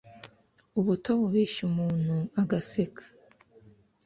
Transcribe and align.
ubuto 0.79 1.09
bubeshya 1.19 1.61
umuntu 1.69 2.15
agaseka 2.41 3.03